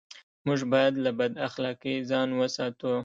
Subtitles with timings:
[0.45, 2.93] موږ بايد له بد اخلاقۍ ځان و ساتو.